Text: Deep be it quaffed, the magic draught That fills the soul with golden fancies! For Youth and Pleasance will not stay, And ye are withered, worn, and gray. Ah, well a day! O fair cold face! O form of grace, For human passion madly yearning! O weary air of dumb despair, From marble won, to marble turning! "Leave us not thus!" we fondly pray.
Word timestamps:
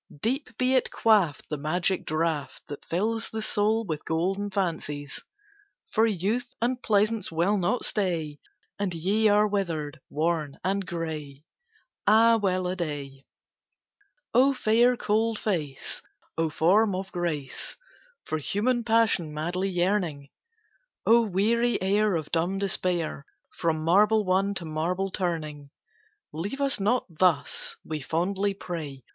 Deep 0.23 0.57
be 0.57 0.73
it 0.73 0.89
quaffed, 0.89 1.47
the 1.49 1.57
magic 1.59 2.05
draught 2.07 2.63
That 2.67 2.83
fills 2.85 3.29
the 3.29 3.43
soul 3.43 3.85
with 3.85 4.03
golden 4.03 4.49
fancies! 4.49 5.23
For 5.91 6.07
Youth 6.07 6.47
and 6.59 6.81
Pleasance 6.81 7.31
will 7.31 7.55
not 7.55 7.85
stay, 7.85 8.39
And 8.79 8.95
ye 8.95 9.27
are 9.29 9.45
withered, 9.47 9.99
worn, 10.09 10.57
and 10.63 10.87
gray. 10.87 11.43
Ah, 12.07 12.37
well 12.37 12.65
a 12.65 12.75
day! 12.75 13.27
O 14.33 14.55
fair 14.55 14.97
cold 14.97 15.37
face! 15.37 16.01
O 16.35 16.49
form 16.49 16.95
of 16.95 17.11
grace, 17.11 17.77
For 18.25 18.39
human 18.39 18.83
passion 18.83 19.31
madly 19.31 19.69
yearning! 19.69 20.29
O 21.05 21.21
weary 21.27 21.79
air 21.79 22.15
of 22.15 22.31
dumb 22.31 22.57
despair, 22.57 23.23
From 23.51 23.83
marble 23.85 24.25
won, 24.25 24.55
to 24.55 24.65
marble 24.65 25.11
turning! 25.11 25.69
"Leave 26.33 26.59
us 26.59 26.79
not 26.79 27.05
thus!" 27.07 27.75
we 27.85 28.01
fondly 28.01 28.55
pray. 28.55 29.03